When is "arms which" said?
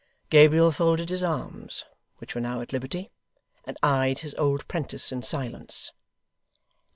1.23-2.33